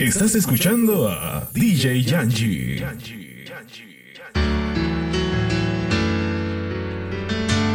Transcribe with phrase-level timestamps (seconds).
[0.00, 2.76] Estás escuchando a DJ Yanji.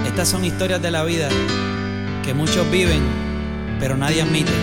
[0.08, 1.28] Estas son historias de la vida
[2.24, 3.02] que muchos viven,
[3.80, 4.54] pero nadie admite.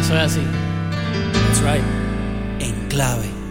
[0.00, 0.40] Eso es así.
[1.32, 1.84] That's right.
[2.58, 3.41] En clave.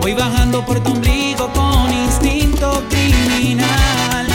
[0.00, 4.26] Voy bajando por tu ombligo con instinto criminal.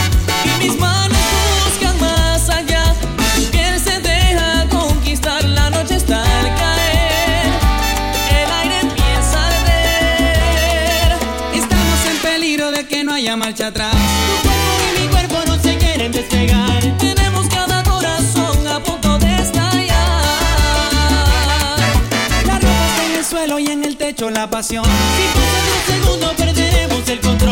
[0.44, 1.18] Y mis manos
[1.64, 2.94] buscan más allá.
[3.34, 5.42] Tu piel se deja conquistar.
[5.44, 7.46] La noche está al caer.
[8.30, 11.18] El aire empieza a arder.
[11.54, 13.92] Estamos en peligro de que no haya marcha atrás.
[13.92, 16.75] Tu cuerpo y mi cuerpo no se quieren despegar.
[24.36, 24.84] La pasión.
[24.84, 24.90] Si
[25.34, 27.45] pasa un segundo perderemos el control.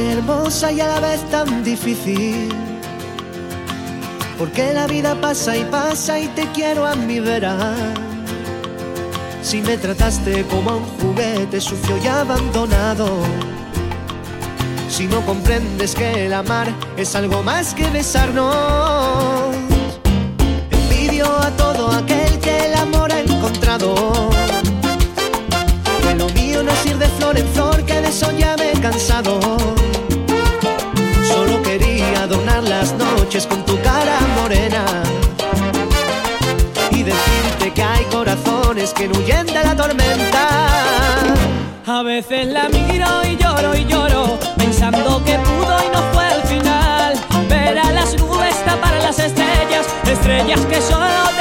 [0.00, 2.48] Hermosa y a la vez tan difícil.
[4.38, 7.74] Porque la vida pasa y pasa y te quiero a mi vera.
[9.42, 13.08] Si me trataste como a un juguete sucio y abandonado.
[14.88, 19.54] Si no comprendes que el amar es algo más que besarnos.
[20.70, 23.94] Envidio a todo aquel que el amor ha encontrado.
[26.02, 28.72] Que lo mío no es ir de flor en flor, que de eso ya me
[28.72, 29.59] he cansado.
[33.46, 34.84] Con tu cara morena.
[36.90, 40.66] Y decirte que hay corazones que huyen de la tormenta.
[41.86, 46.42] A veces la miro y lloro y lloro, pensando que pudo y no fue el
[46.42, 47.14] final.
[47.48, 51.39] Ver a las nubes tapar las estrellas, estrellas que solo te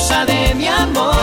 [0.00, 1.19] la musa de mi amor.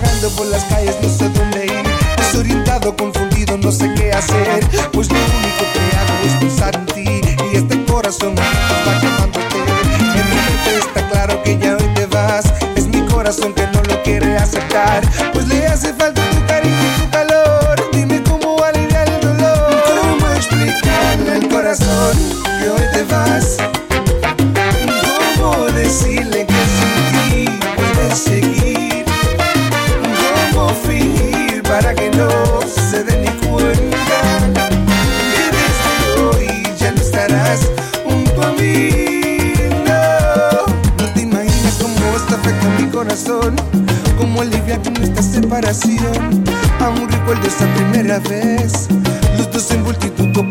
[0.00, 1.82] Vagando por las calles, no sé dónde ir.
[2.16, 4.66] Desorientado, confundido, no sé qué hacer.
[4.92, 7.20] Pues lo único que hago es pensar en ti
[7.52, 9.56] y este corazón va llamándote.
[10.18, 12.44] En mi mente está claro que ya hoy te vas.
[12.76, 15.02] Es mi corazón que no lo quiere aceptar.
[15.32, 15.92] Pues le hace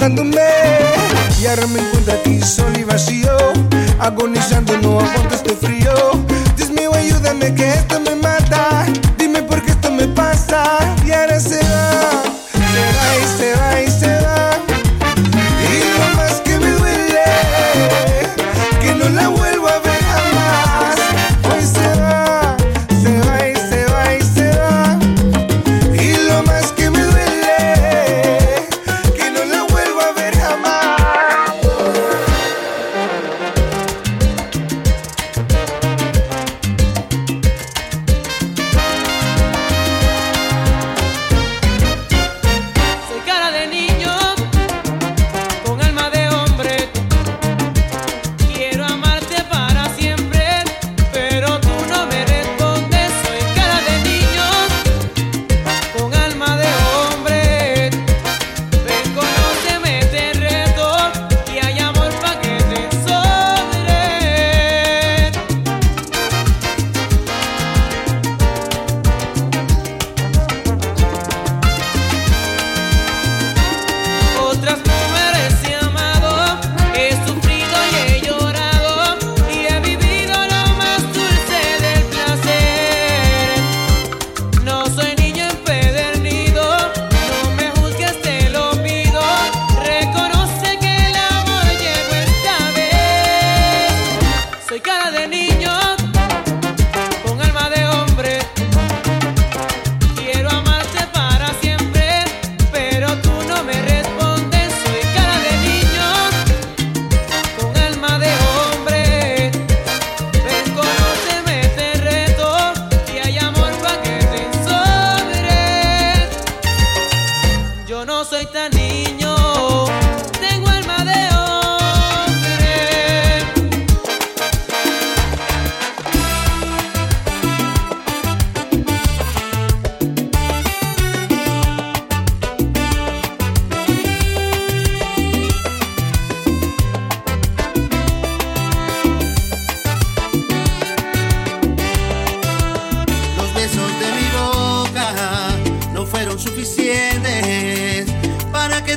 [0.08, 0.42] tocándome.
[1.42, 3.30] Y ahora me encuentro aquí solo y vacío.
[4.00, 5.94] Agonizando, no aguanto este frío.
[6.56, 8.07] Dios mío, ayúdame que esto me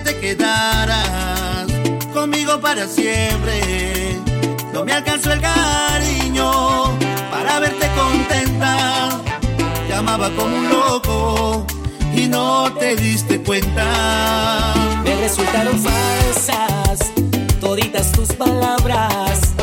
[0.05, 1.67] te quedaras
[2.13, 4.19] conmigo para siempre.
[4.73, 6.99] No me alcanzó el cariño
[7.31, 9.21] para verte contenta.
[9.87, 11.67] Te amaba como un loco
[12.15, 14.75] y no te diste cuenta.
[15.05, 17.11] Me resultaron falsas
[17.61, 19.60] toditas tus palabras.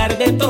[0.00, 0.49] Error fue dar de todo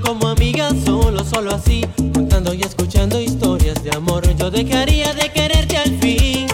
[0.00, 1.84] como amiga, solo, solo así,
[2.14, 4.22] contando y escuchando historias de amor.
[4.36, 6.46] Yo dejaría de quererte al fin.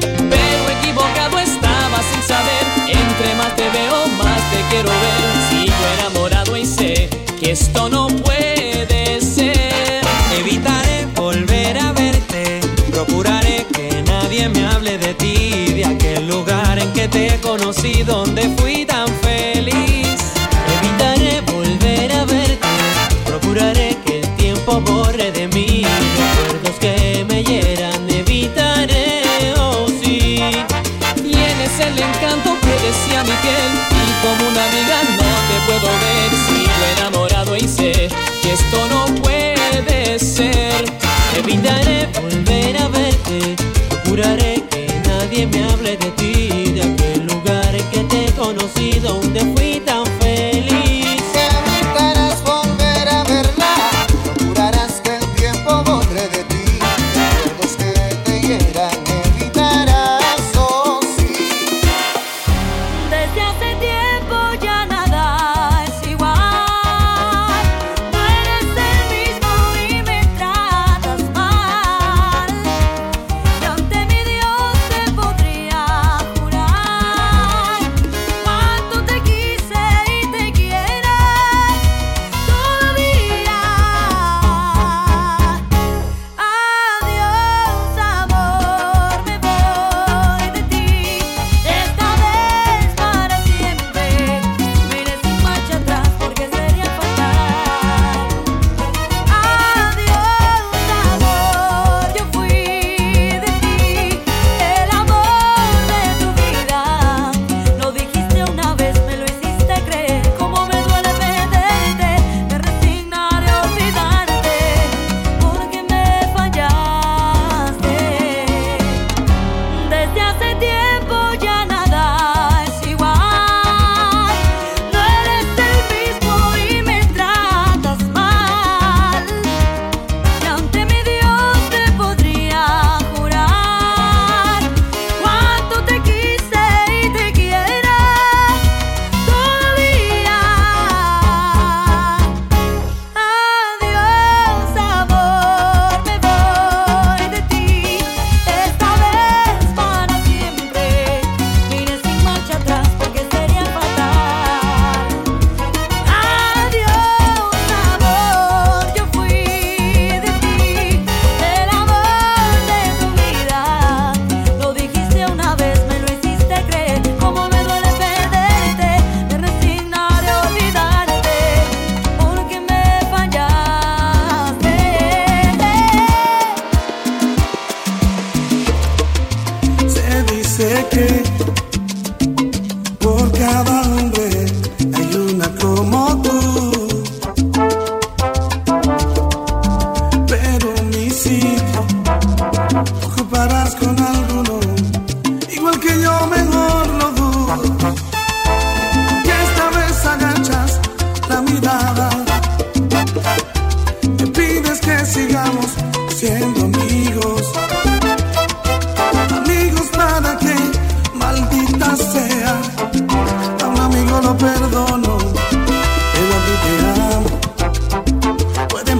[0.00, 5.22] Pero equivocado estaba sin saber, entre más te veo, más te quiero ver.
[5.50, 10.00] Sigo enamorado y sé que esto no puede ser.
[10.38, 12.60] Evitaré volver a verte,
[12.90, 18.48] procuraré que nadie me hable de ti, de aquel lugar en que te conocí, donde
[18.56, 19.25] fui tan feliz.
[41.66, 43.56] olvidaré volver a verte.
[43.88, 46.45] Procuraré que nadie me hable de ti.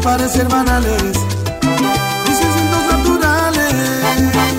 [0.06, 1.16] parecer banales,
[2.28, 4.55] mis instintos naturales.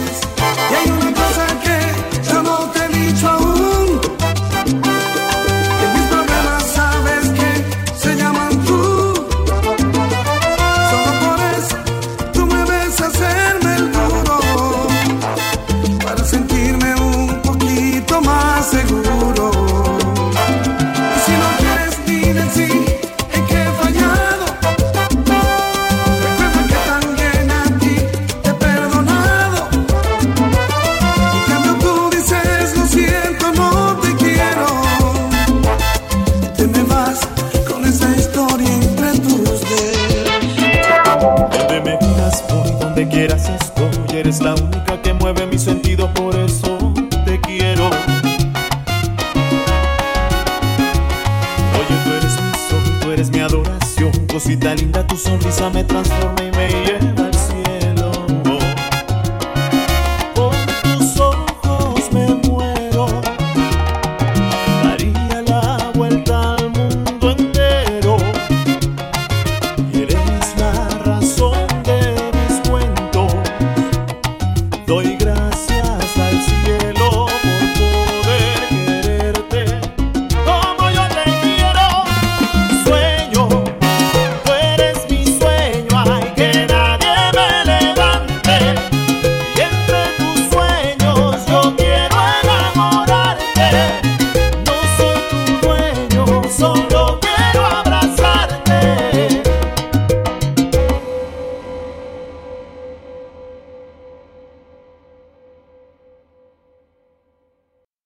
[54.38, 57.27] Cosita linda, tu sonrisa me transforma y me lleva